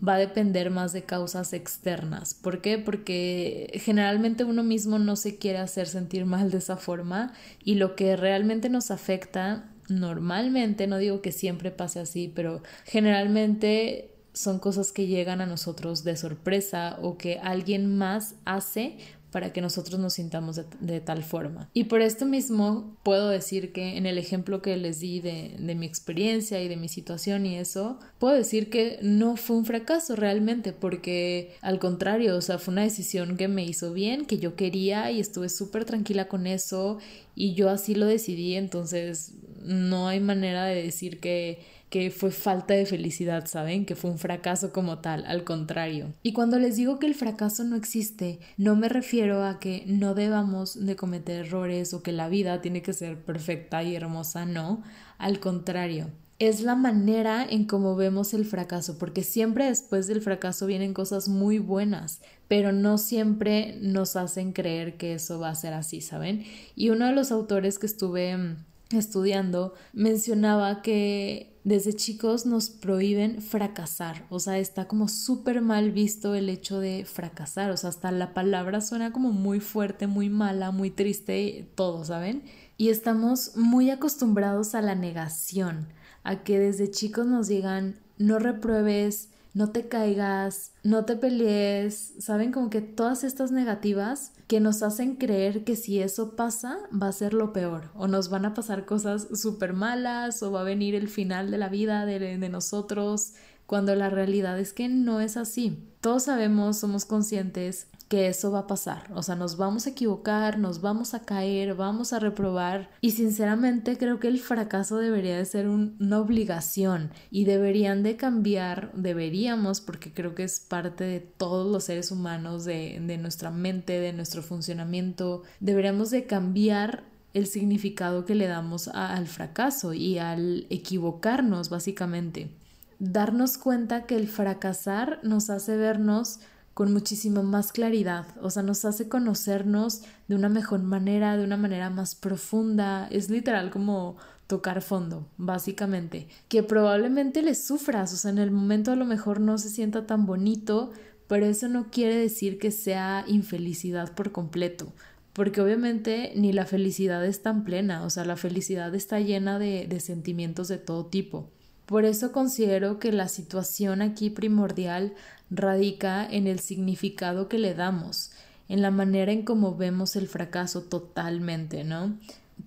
va 0.06 0.16
a 0.16 0.20
depender 0.20 0.70
más 0.70 0.94
de 0.94 1.04
causas 1.04 1.54
externas. 1.54 2.34
¿Por 2.34 2.62
qué? 2.62 2.78
Porque 2.78 3.80
generalmente 3.84 4.44
uno 4.44 4.64
mismo 4.64 5.00
no 5.00 5.16
se 5.16 5.38
quiere 5.38 5.60
hacer 5.60 5.88
sentir 5.88 6.26
mal 6.26 6.52
de 6.52 6.57
esa 6.57 6.78
forma 6.78 7.33
y 7.64 7.76
lo 7.76 7.95
que 7.95 8.16
realmente 8.16 8.69
nos 8.69 8.92
afecta 8.92 9.69
normalmente, 9.90 10.88
no 10.88 10.98
digo 10.98 11.22
que 11.22 11.31
siempre 11.31 11.72
pase 11.72 12.00
así, 12.00 12.31
pero 12.33 12.62
generalmente 12.86 14.12
son 14.33 14.60
cosas 14.60 14.92
que 14.92 15.07
llegan 15.07 15.42
a 15.42 15.45
nosotros 15.45 16.04
de 16.04 16.18
sorpresa 16.18 16.98
o 17.02 17.18
que 17.18 17.40
alguien 17.40 17.98
más 17.98 18.36
hace 18.45 18.98
para 19.33 19.52
que 19.52 19.61
nosotros 19.61 19.99
nos 19.99 20.13
sintamos 20.13 20.61
de, 20.80 21.02
tal 21.02 21.23
forma. 21.23 21.68
Y 21.73 21.85
por 21.85 22.02
esto 22.02 22.28
mismo 22.28 22.95
puedo 23.02 23.30
decir 23.30 23.73
que 23.73 23.97
en 23.97 24.06
el 24.06 24.19
ejemplo 24.19 24.61
que 24.61 24.78
les 24.78 24.99
di 24.99 25.21
de, 25.21 25.56
de 25.57 25.73
mi 25.73 25.87
experiencia 25.87 26.61
y 26.61 26.68
de 26.68 26.78
mi 26.78 26.87
situación 26.87 27.47
y 27.47 27.57
eso, 27.57 27.99
puedo 28.19 28.35
decir 28.35 28.69
que 28.69 28.99
no 29.02 29.35
fue 29.35 29.57
un 29.57 29.66
fracaso 29.66 30.16
realmente, 30.16 30.71
porque 30.71 31.56
al 31.61 31.80
contrario, 31.80 32.37
o 32.37 32.42
sea, 32.42 32.59
fue 32.59 32.73
una 32.73 32.83
decisión 32.83 33.35
que 33.35 33.47
me 33.47 33.66
hizo 33.66 33.92
bien, 33.92 34.25
que 34.25 34.37
yo 34.37 34.56
quería 34.56 35.09
y 35.09 35.19
estuve 35.19 35.49
súper 35.49 35.83
tranquila 35.83 36.28
con 36.28 36.45
eso 36.45 36.99
y 37.35 37.56
yo 37.56 37.71
así 37.71 37.95
lo 37.95 38.06
decidí, 38.06 38.54
entonces 38.54 39.33
no 39.63 40.07
hay 40.09 40.19
manera 40.19 40.66
de 40.66 40.83
decir 40.83 41.19
que 41.19 41.59
que 41.94 42.09
fue 42.09 42.31
falta 42.31 42.73
de 42.73 42.88
felicidad, 42.88 43.45
¿saben? 43.45 43.85
Que 43.85 43.95
fue 43.95 44.09
un 44.09 44.18
fracaso 44.18 44.73
como 44.73 44.97
tal, 44.97 45.28
al 45.28 45.44
contrario. 45.44 46.12
Y 46.23 46.33
cuando 46.33 46.57
les 46.57 46.76
digo 46.76 46.97
que 46.97 47.06
el 47.06 47.14
fracaso 47.14 47.64
no 47.66 47.76
existe, 47.76 48.40
no 48.57 48.76
me 48.76 48.90
refiero 48.90 49.44
a 49.44 49.59
que 49.59 49.83
no 49.85 50.16
debamos 50.16 50.88
de 50.88 50.95
cometer 50.95 51.45
errores 51.45 51.94
o 51.94 52.02
que 52.02 52.12
la 52.12 52.30
vida 52.30 52.62
tiene 52.62 52.81
que 52.81 52.94
ser 52.94 53.23
perfecta 53.23 53.83
y 53.83 53.95
hermosa, 53.95 54.44
no, 54.47 54.81
al 55.19 55.40
contrario. 55.40 56.09
Es 56.40 56.62
la 56.62 56.73
manera 56.73 57.45
en 57.47 57.66
cómo 57.66 57.95
vemos 57.95 58.33
el 58.33 58.45
fracaso, 58.45 58.97
porque 58.97 59.21
siempre 59.21 59.66
después 59.66 60.07
del 60.07 60.23
fracaso 60.23 60.66
vienen 60.66 60.95
cosas 60.95 61.30
muy 61.30 61.59
buenas, 61.59 62.23
pero 62.47 62.71
no 62.71 62.97
siempre 62.97 63.78
nos 63.81 64.16
hacen 64.16 64.52
creer 64.52 64.97
que 64.97 65.14
eso 65.14 65.40
va 65.40 65.50
a 65.50 65.56
ser 65.56 65.73
así, 65.73 66.02
¿saben? 66.02 66.44
Y 66.76 66.90
uno 66.90 67.06
de 67.06 67.14
los 67.14 67.31
autores 67.31 67.78
que 67.78 67.85
estuve 67.85 68.35
mm, 68.35 68.56
estudiando 68.95 69.73
mencionaba 69.94 70.81
que 70.81 71.59
desde 71.64 71.94
chicos 71.94 72.45
nos 72.45 72.69
prohíben 72.69 73.42
fracasar, 73.42 74.26
o 74.30 74.40
sea, 74.40 74.57
está 74.57 74.88
como 74.88 75.07
súper 75.07 75.62
mal 75.62 75.92
visto 75.92 76.35
el 76.35 76.50
hecho 76.50 76.80
de 76.80 77.06
fracasar, 77.06 77.71
o 77.71 77.78
sea, 77.78 77.90
hasta 77.90 78.12
la 78.12 78.33
palabra 78.33 78.81
suena 78.81 79.14
como 79.14 79.31
muy 79.31 79.59
fuerte, 79.59 80.07
muy 80.07 80.30
mala, 80.30 80.71
muy 80.71 80.92
triste, 80.92 81.69
todo, 81.76 82.04
¿saben? 82.04 82.44
Y 82.78 82.90
estamos 82.90 83.56
muy 83.56 83.90
acostumbrados 83.92 84.76
a 84.76 84.81
la 84.81 84.95
negación, 84.95 85.88
a 86.23 86.44
que 86.44 86.59
desde 86.59 86.92
chicos 86.92 87.28
nos 87.28 87.47
digan, 87.47 87.95
no 88.18 88.40
repruebes, 88.40 89.30
no 89.54 89.69
te 89.69 89.88
caigas, 89.88 90.72
no 90.83 91.06
te 91.06 91.16
pelees, 91.16 92.14
saben 92.19 92.52
como 92.52 92.69
que 92.69 92.81
todas 92.81 93.24
estas 93.24 93.52
negativas 93.52 94.33
que 94.48 94.60
nos 94.60 94.81
hacen 94.81 95.16
creer 95.16 95.64
que 95.64 95.76
si 95.76 96.00
eso 96.00 96.36
pasa 96.36 96.80
va 96.92 97.07
a 97.07 97.12
ser 97.12 97.33
lo 97.33 97.54
peor 97.54 97.92
o 97.94 98.07
nos 98.07 98.30
van 98.30 98.45
a 98.45 98.54
pasar 98.54 98.86
cosas 98.86 99.28
súper 99.33 99.74
malas 99.74 100.42
o 100.42 100.52
va 100.52 100.62
a 100.62 100.66
venir 100.66 100.95
el 100.95 101.07
final 101.07 101.52
de 101.52 101.60
la 101.60 101.69
vida 101.69 102.06
de, 102.06 102.19
de 102.19 102.50
nosotros 102.50 103.33
cuando 103.68 103.95
la 103.95 104.10
realidad 104.10 104.60
es 104.60 104.74
que 104.74 104.90
no 104.90 105.22
es 105.22 105.38
así. 105.38 105.88
Todos 106.02 106.24
sabemos, 106.24 106.78
somos 106.78 107.06
conscientes 107.06 107.88
que 108.14 108.28
eso 108.28 108.52
va 108.52 108.60
a 108.60 108.68
pasar, 108.68 109.10
o 109.16 109.24
sea, 109.24 109.34
nos 109.34 109.58
vamos 109.58 109.88
a 109.88 109.90
equivocar, 109.90 110.60
nos 110.60 110.82
vamos 110.82 111.16
a 111.16 111.24
caer, 111.24 111.74
vamos 111.74 112.14
a 112.14 112.20
reprobar. 112.20 112.92
Y 113.02 113.10
sinceramente 113.10 113.98
creo 113.98 114.20
que 114.20 114.28
el 114.28 114.38
fracaso 114.38 114.98
debería 114.98 115.36
de 115.36 115.46
ser 115.46 115.68
una 115.68 116.20
obligación 116.20 117.10
y 117.32 117.46
deberían 117.46 118.04
de 118.04 118.16
cambiar, 118.16 118.92
deberíamos, 118.94 119.82
porque 119.82 120.14
creo 120.14 120.36
que 120.36 120.44
es 120.44 120.60
parte 120.60 121.04
de 121.06 121.22
todos 121.22 121.72
los 121.72 121.86
seres 121.86 122.12
humanos, 122.12 122.66
de, 122.66 123.02
de 123.04 123.18
nuestra 123.18 123.50
mente, 123.50 124.00
de 124.00 124.14
nuestro 124.14 124.44
funcionamiento, 124.44 125.42
deberíamos 125.60 126.12
de 126.12 126.28
cambiar 126.28 127.06
el 127.34 127.48
significado 127.48 128.26
que 128.26 128.36
le 128.36 128.46
damos 128.46 128.90
al 128.90 129.26
fracaso 129.26 129.96
y 129.96 130.20
al 130.20 130.68
equivocarnos 130.70 131.72
básicamente. 131.72 132.52
Darnos 133.00 133.58
cuenta 133.58 134.06
que 134.06 134.16
el 134.16 134.28
fracasar 134.28 135.20
nos 135.24 135.50
hace 135.50 135.76
vernos 135.76 136.42
con 136.73 136.92
muchísima 136.92 137.44
más 137.44 137.71
claridad, 137.71 138.25
o 138.42 138.49
sea, 138.49 138.63
nos 138.63 138.83
hace 138.85 139.07
conocernos 139.07 140.01
de 140.27 140.35
una 140.35 140.49
mejor 140.49 140.81
manera, 140.81 141.37
de 141.37 141.44
una 141.44 141.57
manera 141.57 141.89
más 141.89 142.15
profunda, 142.15 143.07
es 143.11 143.30
literal 143.30 143.69
como 143.69 144.18
tocar 144.47 144.81
fondo, 144.81 145.27
básicamente, 145.37 146.27
que 146.47 146.63
probablemente 146.63 147.44
le 147.44 147.56
sufras, 147.56 148.13
o 148.13 148.18
sea, 148.18 148.31
en 148.31 148.39
el 148.39 148.51
momento 148.51 148.92
a 148.92 148.95
lo 148.95 149.06
mejor 149.06 149.39
no 149.39 149.57
se 149.57 149.69
sienta 149.69 150.07
tan 150.07 150.25
bonito, 150.25 150.92
pero 151.27 151.45
eso 151.45 151.68
no 151.68 151.89
quiere 151.92 152.15
decir 152.15 152.57
que 152.57 152.71
sea 152.71 153.23
infelicidad 153.27 154.13
por 154.13 154.31
completo, 154.31 154.94
porque 155.33 155.61
obviamente 155.61 156.33
ni 156.35 156.53
la 156.53 156.65
felicidad 156.65 157.23
es 157.25 157.42
tan 157.44 157.63
plena, 157.63 158.03
o 158.03 158.09
sea, 158.09 158.25
la 158.25 158.35
felicidad 158.35 158.94
está 158.95 159.19
llena 159.19 159.59
de, 159.59 159.87
de 159.87 159.99
sentimientos 159.99 160.68
de 160.68 160.77
todo 160.80 161.06
tipo. 161.06 161.49
Por 161.85 162.06
eso 162.06 162.31
considero 162.31 162.99
que 162.99 163.11
la 163.11 163.28
situación 163.28 164.02
aquí 164.02 164.30
primordial 164.30 165.13
radica 165.49 166.25
en 166.25 166.47
el 166.47 166.59
significado 166.59 167.49
que 167.49 167.59
le 167.59 167.73
damos, 167.73 168.31
en 168.69 168.81
la 168.81 168.92
manera 168.92 169.31
en 169.31 169.44
cómo 169.44 169.75
vemos 169.75 170.16
el 170.16 170.28
fracaso 170.28 170.83
totalmente, 170.83 171.83
¿no? 171.83 172.18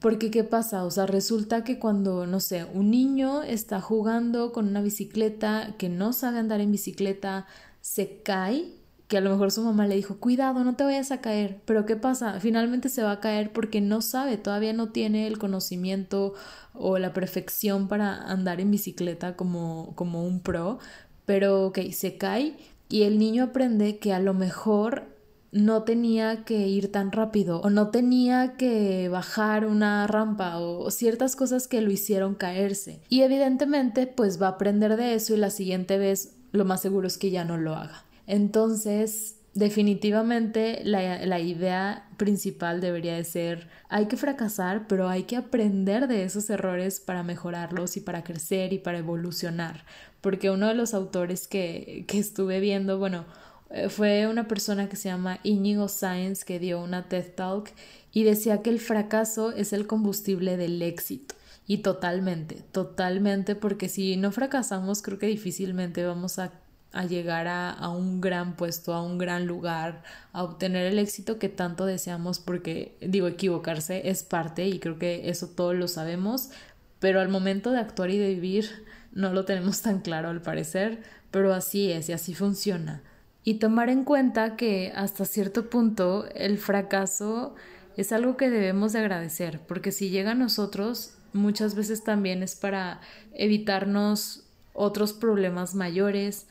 Porque 0.01 0.31
¿qué 0.31 0.45
pasa? 0.45 0.85
O 0.85 0.91
sea, 0.91 1.07
resulta 1.07 1.65
que 1.65 1.79
cuando, 1.79 2.27
no 2.27 2.41
sé, 2.41 2.67
un 2.75 2.91
niño 2.91 3.43
está 3.43 3.81
jugando 3.81 4.53
con 4.53 4.69
una 4.69 4.83
bicicleta 4.83 5.75
que 5.79 5.89
no 5.89 6.13
sabe 6.13 6.39
andar 6.39 6.61
en 6.61 6.73
bicicleta, 6.73 7.47
se 7.81 8.21
cae, 8.23 8.75
que 9.09 9.19
a 9.19 9.21
lo 9.21 9.31
mejor 9.31 9.53
su 9.53 9.63
mamá 9.63 9.87
le 9.87 9.95
dijo, 9.95 10.17
cuidado, 10.17 10.65
no 10.65 10.75
te 10.75 10.85
vayas 10.85 11.13
a 11.13 11.21
caer, 11.21 11.61
pero 11.65 11.87
¿qué 11.87 11.97
pasa? 11.97 12.41
Finalmente 12.41 12.89
se 12.89 13.03
va 13.03 13.13
a 13.13 13.21
caer 13.21 13.53
porque 13.53 13.81
no 13.81 14.03
sabe, 14.03 14.37
todavía 14.37 14.73
no 14.73 14.89
tiene 14.89 15.27
el 15.27 15.39
conocimiento 15.39 16.35
o 16.75 16.99
la 16.99 17.13
perfección 17.13 17.89
para 17.89 18.17
andar 18.17 18.61
en 18.61 18.71
bicicleta 18.71 19.37
como, 19.37 19.93
como 19.95 20.25
un 20.25 20.41
pro, 20.41 20.79
pero 21.25 21.67
ok, 21.67 21.79
se 21.93 22.17
cae 22.17 22.57
y 22.89 23.03
el 23.03 23.19
niño 23.19 23.45
aprende 23.45 23.99
que 23.99 24.13
a 24.13 24.19
lo 24.19 24.35
mejor 24.35 25.05
no 25.53 25.85
tenía 25.85 26.45
que 26.45 26.67
ir 26.69 26.91
tan 26.93 27.13
rápido 27.13 27.61
o 27.61 27.71
no 27.71 27.89
tenía 27.89 28.57
que 28.57 29.09
bajar 29.09 29.67
una 29.67 30.07
rampa 30.07 30.59
o 30.59 30.91
ciertas 30.91 31.37
cosas 31.37 31.69
que 31.69 31.81
lo 31.81 31.91
hicieron 31.91 32.35
caerse. 32.35 33.01
Y 33.09 33.23
evidentemente 33.23 34.07
pues 34.07 34.41
va 34.41 34.49
a 34.49 34.51
aprender 34.51 34.97
de 34.97 35.15
eso 35.15 35.35
y 35.35 35.39
la 35.39 35.51
siguiente 35.51 35.97
vez 35.97 36.35
lo 36.53 36.65
más 36.65 36.83
seguro 36.83 37.07
es 37.07 37.19
que 37.19 37.31
ya 37.31 37.45
no 37.45 37.57
lo 37.57 37.75
haga. 37.75 38.06
Entonces, 38.27 39.37
definitivamente 39.55 40.81
la, 40.85 41.25
la, 41.25 41.41
idea 41.41 42.09
principal 42.19 42.81
debería 42.81 43.15
de 43.15 43.25
ser 43.25 43.69
hay 43.89 44.07
que 44.07 44.17
fracasar, 44.17 44.87
pero 44.87 45.09
hay 45.09 45.23
que 45.23 45.37
aprender 45.37 46.09
de 46.09 46.25
esos 46.25 46.51
errores 46.51 47.01
para 47.01 47.23
mejorarlos 47.23 47.97
y 47.97 48.01
para 48.01 48.23
crecer 48.23 48.73
y 48.73 48.79
para 48.79 48.99
evolucionar 48.99 49.85
porque 50.27 50.51
uno 50.51 50.67
de 50.67 50.75
los 50.75 50.93
autores 50.93 51.47
que, 51.47 52.05
que 52.09 52.19
estuve 52.19 52.59
viendo, 52.59 52.99
bueno, 52.99 53.27
eh, 53.71 53.89
fue 53.89 54.27
una 54.27 54.49
persona 54.49 54.89
que 54.89 54.97
se 54.97 55.09
llama 55.09 55.39
Íñigo 55.45 55.89
Science 55.89 56.45
que 56.45 56.59
dio 56.59 56.83
una 56.83 57.09
TED 57.09 57.33
Talk 57.37 57.71
y 58.11 58.25
decía 58.25 58.61
que 58.61 58.71
el 58.71 58.81
fracaso 58.81 59.53
es 59.53 59.73
el 59.73 59.87
combustible 59.87 60.57
del 60.57 60.83
éxito. 60.83 61.37
Y 61.69 61.79
totalmente, 61.79 62.65
totalmente, 62.73 63.55
porque 63.55 63.89
si 63.89 64.17
no 64.17 64.33
fracasamos, 64.33 65.01
creo 65.01 65.21
que 65.21 65.29
difícilmente 65.29 66.05
vamos 66.05 66.41
a, 66.41 66.51
a 66.97 67.05
llegar 67.05 67.47
a, 67.47 67.71
a, 67.71 67.91
un 67.91 68.21
gran 68.21 68.57
puesto, 68.57 68.95
a 68.95 69.03
un 69.03 69.19
gran 69.19 69.47
lugar, 69.47 70.03
a 70.33 70.43
obtener 70.43 70.87
el 70.87 70.99
éxito 70.99 71.39
que 71.39 71.51
tanto 71.51 71.85
deseamos, 71.85 72.39
porque 72.39 72.97
digo, 73.01 73.29
equivocarse 73.29 74.09
es 74.09 74.23
parte 74.23 74.67
y 74.67 74.79
creo 74.79 74.99
que 74.99 75.29
eso 75.29 75.49
todos 75.49 75.75
lo 75.75 75.89
sabemos, 75.89 76.51
pero 76.99 77.21
al 77.21 77.29
momento 77.29 77.71
de 77.71 77.81
actuar 77.81 78.11
y 78.11 78.19
de 78.19 78.29
vivir, 78.29 78.87
no 79.13 79.33
lo 79.33 79.45
tenemos 79.45 79.83
tan 79.83 80.01
claro 80.01 80.31
al 80.31 80.41
parecer, 80.41 81.03
pero 81.31 81.53
así 81.53 81.93
es 81.93 82.09
y 82.09 82.13
así 82.13 82.35
funciona. 82.35 83.03
Y 83.45 83.55
tomar 83.55 83.91
en 83.91 84.05
cuenta 84.05 84.57
que 84.57 84.93
hasta 84.97 85.25
cierto 85.25 85.69
punto 85.69 86.27
el 86.35 86.57
fracaso 86.59 87.55
es 87.97 88.13
algo 88.13 88.37
que 88.37 88.51
debemos 88.51 88.93
de 88.93 89.01
agradecer, 89.01 89.61
porque 89.69 89.93
si 89.93 90.09
llega 90.09 90.33
a 90.33 90.35
nosotros, 90.35 91.15
muchas 91.35 91.75
veces 91.75 92.05
también 92.05 92.43
es 92.43 92.57
para 92.57 93.01
evitarnos 93.35 94.45
otros 94.73 95.13
problemas 95.13 95.75
mayores 95.75 96.47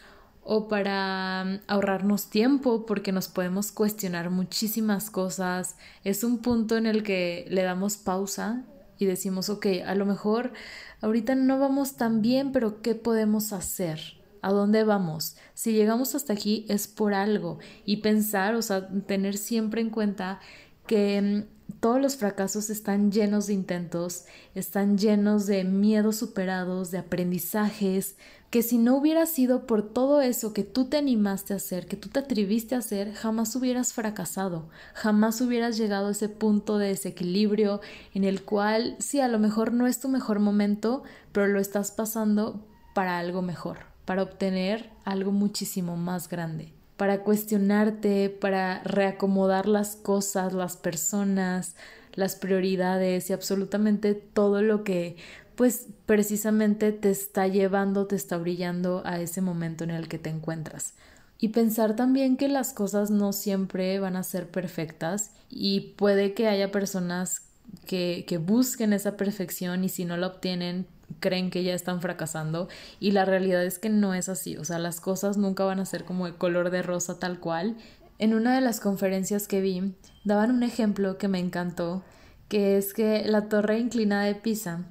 o 0.46 0.68
para 0.68 1.44
mm, 1.44 1.60
ahorrarnos 1.68 2.30
tiempo 2.30 2.86
porque 2.86 3.12
nos 3.12 3.28
podemos 3.28 3.72
cuestionar 3.72 4.30
muchísimas 4.30 5.10
cosas. 5.10 5.76
Es 6.04 6.24
un 6.24 6.38
punto 6.38 6.78
en 6.78 6.86
el 6.86 7.04
que 7.04 7.46
le 7.50 7.64
damos 7.64 7.98
pausa 7.98 8.64
y 8.98 9.06
decimos, 9.06 9.50
ok, 9.50 9.66
a 9.86 9.96
lo 9.96 10.06
mejor 10.06 10.54
ahorita 11.02 11.36
no 11.36 11.60
vamos 11.60 11.98
tan 11.98 12.22
bien, 12.22 12.52
pero 12.52 12.82
¿qué 12.82 12.96
podemos 12.96 13.52
hacer? 13.52 14.00
¿A 14.42 14.52
dónde 14.52 14.84
vamos? 14.84 15.36
Si 15.56 15.74
llegamos 15.74 16.14
hasta 16.14 16.34
aquí 16.34 16.68
es 16.70 16.88
por 16.88 17.16
algo 17.16 17.58
y 17.84 17.98
pensar, 17.98 18.54
o 18.54 18.62
sea, 18.62 18.88
tener 19.08 19.38
siempre 19.38 19.82
en 19.82 19.90
cuenta 19.90 20.40
que 20.86 21.22
mm, 21.22 21.55
todos 21.80 22.02
los 22.02 22.16
fracasos 22.16 22.70
están 22.70 23.12
llenos 23.12 23.48
de 23.48 23.54
intentos, 23.54 24.26
están 24.54 24.98
llenos 24.98 25.46
de 25.46 25.64
miedos 25.64 26.18
superados, 26.18 26.92
de 26.92 27.00
aprendizajes, 27.00 28.16
que 28.50 28.62
si 28.62 28.78
no 28.78 28.96
hubiera 28.96 29.26
sido 29.26 29.66
por 29.66 29.82
todo 29.82 30.22
eso 30.22 30.54
que 30.54 30.64
tú 30.64 30.86
te 30.86 30.98
animaste 30.98 31.54
a 31.54 31.58
hacer, 31.58 31.88
que 31.88 31.98
tú 31.98 32.10
te 32.10 32.20
atreviste 32.20 32.76
a 32.76 32.80
hacer, 32.80 33.14
jamás 33.14 33.56
hubieras 33.56 33.94
fracasado, 33.94 34.70
jamás 34.94 35.42
hubieras 35.42 35.78
llegado 35.78 36.08
a 36.08 36.12
ese 36.12 36.30
punto 36.30 36.78
de 36.78 36.90
desequilibrio 36.90 37.82
en 38.14 38.24
el 38.24 38.44
cual 38.44 38.96
sí, 39.00 39.20
a 39.20 39.28
lo 39.28 39.40
mejor 39.40 39.74
no 39.74 39.88
es 39.88 40.00
tu 40.00 40.08
mejor 40.08 40.40
momento, 40.40 41.04
pero 41.32 41.48
lo 41.48 41.60
estás 41.60 41.92
pasando 41.92 42.66
para 42.94 43.18
algo 43.18 43.42
mejor, 43.42 43.80
para 44.06 44.24
obtener 44.24 44.92
algo 45.04 45.32
muchísimo 45.32 45.98
más 45.98 46.30
grande 46.30 46.75
para 46.98 47.24
cuestionarte, 47.24 48.30
para 48.30 48.82
reacomodar 48.84 49.68
las 49.68 49.96
cosas, 49.96 50.54
las 50.54 50.78
personas, 50.78 51.76
las 52.14 52.36
prioridades 52.36 53.30
y 53.30 53.34
absolutamente 53.34 54.14
todo 54.14 54.62
lo 54.62 54.84
que 54.84 55.18
pues 55.56 55.88
precisamente 56.06 56.92
te 56.92 57.10
está 57.10 57.48
llevando, 57.48 58.08
te 58.08 58.16
está 58.16 58.38
brillando 58.38 59.02
a 59.06 59.20
ese 59.20 59.42
momento 59.42 59.84
en 59.84 59.92
el 59.92 60.08
que 60.08 60.20
te 60.20 60.30
encuentras. 60.30 60.94
Y 61.40 61.50
pensar 61.50 61.96
también 61.96 62.38
que 62.38 62.48
las 62.48 62.74
cosas 62.74 63.10
no 63.10 63.34
siempre 63.34 64.00
van 64.00 64.16
a 64.16 64.24
ser 64.24 64.50
perfectas 64.50 65.32
y 65.50 65.94
puede 65.98 66.34
que 66.34 66.48
haya 66.48 66.72
personas 66.72 67.42
que, 67.86 68.26
que 68.28 68.38
busquen 68.38 68.94
esa 68.94 69.18
perfección 69.18 69.84
y 69.84 69.90
si 69.90 70.06
no 70.06 70.18
la 70.18 70.28
obtienen 70.28 70.88
creen 71.26 71.50
que 71.50 71.64
ya 71.64 71.74
están 71.74 72.02
fracasando 72.02 72.70
y 73.00 73.10
la 73.10 73.26
realidad 73.26 73.66
es 73.66 73.80
que 73.80 73.90
no 73.90 74.14
es 74.14 74.30
así, 74.30 74.58
o 74.58 74.64
sea, 74.64 74.78
las 74.78 75.02
cosas 75.02 75.38
nunca 75.38 75.64
van 75.66 75.80
a 75.80 75.86
ser 75.88 76.06
como 76.06 76.28
de 76.28 76.36
color 76.36 76.70
de 76.70 76.84
rosa 76.84 77.18
tal 77.18 77.40
cual. 77.40 77.78
En 78.20 78.36
una 78.36 78.54
de 78.54 78.62
las 78.62 78.80
conferencias 78.80 79.48
que 79.48 79.60
vi 79.60 79.96
daban 80.24 80.52
un 80.52 80.62
ejemplo 80.62 81.18
que 81.18 81.28
me 81.28 81.40
encantó, 81.40 82.04
que 82.48 82.78
es 82.78 82.94
que 82.94 83.26
la 83.26 83.50
torre 83.50 83.80
inclinada 83.80 84.26
de 84.26 84.36
Pisa 84.36 84.86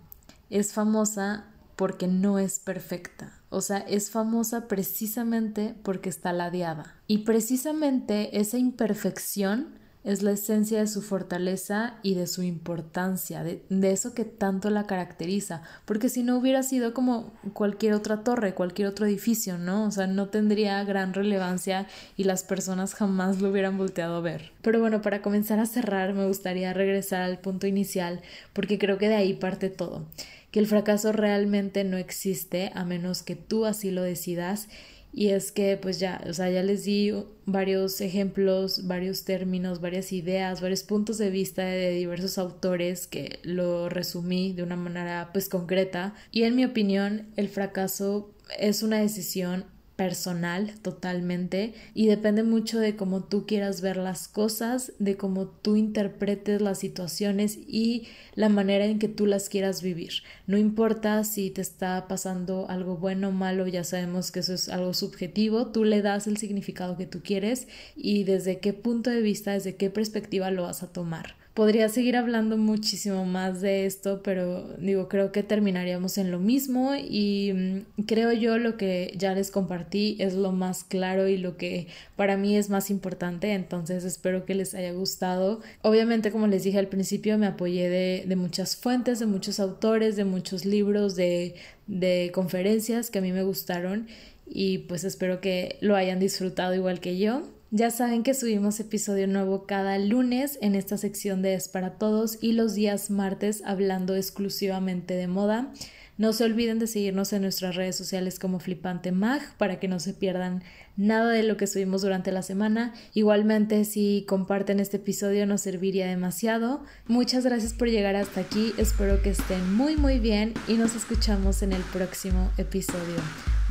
es 0.50 0.72
famosa 0.72 1.44
porque 1.76 2.08
no 2.08 2.40
es 2.40 2.58
perfecta. 2.58 3.32
O 3.48 3.60
sea, 3.60 3.78
es 3.78 4.10
famosa 4.10 4.66
precisamente 4.66 5.76
porque 5.84 6.08
está 6.08 6.32
ladeada. 6.32 6.96
Y 7.06 7.18
precisamente 7.18 8.40
esa 8.40 8.58
imperfección 8.58 9.78
es 10.04 10.22
la 10.22 10.32
esencia 10.32 10.80
de 10.80 10.86
su 10.86 11.00
fortaleza 11.00 11.94
y 12.02 12.14
de 12.14 12.26
su 12.26 12.42
importancia, 12.42 13.42
de, 13.42 13.62
eso 13.90 14.14
que 14.14 14.24
tanto 14.24 14.68
la 14.68 14.86
caracteriza, 14.86 15.62
porque 15.86 16.10
si 16.10 16.22
no 16.22 16.36
hubiera 16.36 16.62
sido 16.62 16.92
como 16.92 17.32
cualquier 17.54 17.94
otra 17.94 18.22
torre, 18.22 18.54
cualquier 18.54 18.88
otro 18.88 19.06
edificio, 19.06 19.56
¿no? 19.56 19.86
O 19.86 19.90
sea, 19.90 20.06
no 20.06 20.28
tendría 20.28 20.84
gran 20.84 21.14
relevancia 21.14 21.86
y 22.16 22.24
las 22.24 22.44
personas 22.44 22.94
jamás 22.94 23.40
lo 23.40 23.50
hubieran 23.50 23.78
volteado 23.78 24.16
a 24.16 24.20
ver. 24.20 24.52
Pero 24.60 24.78
bueno, 24.78 25.00
para 25.00 25.22
comenzar 25.22 25.58
a 25.58 25.66
cerrar, 25.66 26.12
me 26.12 26.26
gustaría 26.26 26.74
regresar 26.74 27.22
al 27.22 27.38
punto 27.38 27.66
inicial, 27.66 28.20
porque 28.52 28.78
creo 28.78 28.98
que 28.98 29.08
de 29.08 29.16
ahí 29.16 29.34
parte 29.34 29.70
todo 29.70 30.06
que 30.50 30.60
el 30.60 30.68
fracaso 30.68 31.10
realmente 31.10 31.82
no 31.82 31.96
existe 31.96 32.70
a 32.76 32.84
menos 32.84 33.24
que 33.24 33.34
tú 33.34 33.66
así 33.66 33.90
lo 33.90 34.02
decidas 34.02 34.68
y 35.14 35.28
es 35.28 35.52
que 35.52 35.76
pues 35.76 36.00
ya, 36.00 36.20
o 36.28 36.32
sea, 36.32 36.50
ya 36.50 36.62
les 36.64 36.84
di 36.84 37.12
varios 37.46 38.00
ejemplos, 38.00 38.86
varios 38.88 39.24
términos, 39.24 39.80
varias 39.80 40.12
ideas, 40.12 40.60
varios 40.60 40.82
puntos 40.82 41.18
de 41.18 41.30
vista 41.30 41.64
de 41.64 41.90
diversos 41.90 42.36
autores 42.36 43.06
que 43.06 43.38
lo 43.44 43.88
resumí 43.88 44.52
de 44.52 44.64
una 44.64 44.76
manera 44.76 45.30
pues 45.32 45.48
concreta. 45.48 46.14
Y 46.32 46.42
en 46.42 46.56
mi 46.56 46.64
opinión 46.64 47.28
el 47.36 47.48
fracaso 47.48 48.34
es 48.58 48.82
una 48.82 48.98
decisión 48.98 49.66
personal 49.96 50.72
totalmente 50.82 51.74
y 51.94 52.06
depende 52.06 52.42
mucho 52.42 52.80
de 52.80 52.96
cómo 52.96 53.22
tú 53.22 53.46
quieras 53.46 53.80
ver 53.80 53.96
las 53.96 54.26
cosas, 54.26 54.92
de 54.98 55.16
cómo 55.16 55.46
tú 55.46 55.76
interpretes 55.76 56.60
las 56.60 56.78
situaciones 56.78 57.58
y 57.66 58.08
la 58.34 58.48
manera 58.48 58.86
en 58.86 58.98
que 58.98 59.08
tú 59.08 59.26
las 59.26 59.48
quieras 59.48 59.82
vivir. 59.82 60.22
No 60.46 60.58
importa 60.58 61.22
si 61.24 61.50
te 61.50 61.60
está 61.60 62.08
pasando 62.08 62.68
algo 62.68 62.96
bueno 62.96 63.28
o 63.28 63.32
malo, 63.32 63.66
ya 63.68 63.84
sabemos 63.84 64.32
que 64.32 64.40
eso 64.40 64.54
es 64.54 64.68
algo 64.68 64.94
subjetivo, 64.94 65.68
tú 65.68 65.84
le 65.84 66.02
das 66.02 66.26
el 66.26 66.36
significado 66.36 66.96
que 66.96 67.06
tú 67.06 67.20
quieres 67.22 67.68
y 67.94 68.24
desde 68.24 68.58
qué 68.58 68.72
punto 68.72 69.10
de 69.10 69.20
vista, 69.20 69.52
desde 69.52 69.76
qué 69.76 69.90
perspectiva 69.90 70.50
lo 70.50 70.64
vas 70.64 70.82
a 70.82 70.92
tomar. 70.92 71.43
Podría 71.54 71.88
seguir 71.88 72.16
hablando 72.16 72.56
muchísimo 72.56 73.24
más 73.24 73.60
de 73.60 73.86
esto, 73.86 74.22
pero 74.24 74.76
digo, 74.78 75.08
creo 75.08 75.30
que 75.30 75.44
terminaríamos 75.44 76.18
en 76.18 76.32
lo 76.32 76.40
mismo 76.40 76.96
y 76.96 77.52
mm, 77.54 78.02
creo 78.06 78.32
yo 78.32 78.58
lo 78.58 78.76
que 78.76 79.14
ya 79.16 79.34
les 79.34 79.52
compartí 79.52 80.16
es 80.18 80.34
lo 80.34 80.50
más 80.50 80.82
claro 80.82 81.28
y 81.28 81.36
lo 81.36 81.56
que 81.56 81.86
para 82.16 82.36
mí 82.36 82.56
es 82.56 82.70
más 82.70 82.90
importante, 82.90 83.52
entonces 83.52 84.02
espero 84.02 84.44
que 84.44 84.56
les 84.56 84.74
haya 84.74 84.90
gustado. 84.90 85.60
Obviamente, 85.82 86.32
como 86.32 86.48
les 86.48 86.64
dije 86.64 86.80
al 86.80 86.88
principio, 86.88 87.38
me 87.38 87.46
apoyé 87.46 87.88
de, 87.88 88.34
muchas 88.34 88.74
fuentes, 88.74 89.20
de 89.20 89.26
muchos 89.26 89.60
autores, 89.60 90.16
de 90.16 90.24
muchos 90.24 90.64
libros, 90.64 91.14
de, 91.14 91.54
de 91.86 92.32
conferencias 92.34 93.10
que 93.10 93.20
a 93.20 93.22
mí 93.22 93.30
me 93.30 93.44
gustaron 93.44 94.08
y 94.46 94.78
pues 94.78 95.04
espero 95.04 95.40
que 95.40 95.78
lo 95.80 95.94
hayan 95.94 96.18
disfrutado 96.18 96.74
igual 96.74 96.98
que 96.98 97.16
yo. 97.16 97.42
Ya 97.76 97.90
saben 97.90 98.22
que 98.22 98.34
subimos 98.34 98.78
episodio 98.78 99.26
nuevo 99.26 99.66
cada 99.66 99.98
lunes 99.98 100.60
en 100.62 100.76
esta 100.76 100.96
sección 100.96 101.42
de 101.42 101.54
Es 101.54 101.66
para 101.66 101.98
Todos 101.98 102.38
y 102.40 102.52
los 102.52 102.76
días 102.76 103.10
martes 103.10 103.64
hablando 103.66 104.14
exclusivamente 104.14 105.14
de 105.14 105.26
moda. 105.26 105.72
No 106.16 106.32
se 106.32 106.44
olviden 106.44 106.78
de 106.78 106.86
seguirnos 106.86 107.32
en 107.32 107.42
nuestras 107.42 107.74
redes 107.74 107.96
sociales 107.96 108.38
como 108.38 108.60
Flipante 108.60 109.10
Mag 109.10 109.40
para 109.58 109.80
que 109.80 109.88
no 109.88 109.98
se 109.98 110.14
pierdan 110.14 110.62
nada 110.96 111.32
de 111.32 111.42
lo 111.42 111.56
que 111.56 111.66
subimos 111.66 112.02
durante 112.02 112.30
la 112.30 112.42
semana. 112.42 112.94
Igualmente, 113.12 113.84
si 113.84 114.24
comparten 114.28 114.78
este 114.78 114.98
episodio 114.98 115.44
nos 115.44 115.62
serviría 115.62 116.06
demasiado. 116.06 116.84
Muchas 117.08 117.44
gracias 117.44 117.72
por 117.72 117.88
llegar 117.88 118.14
hasta 118.14 118.42
aquí. 118.42 118.72
Espero 118.78 119.20
que 119.20 119.30
estén 119.30 119.74
muy 119.74 119.96
muy 119.96 120.20
bien 120.20 120.54
y 120.68 120.74
nos 120.74 120.94
escuchamos 120.94 121.60
en 121.64 121.72
el 121.72 121.82
próximo 121.92 122.52
episodio. 122.56 123.16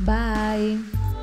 Bye. 0.00 1.13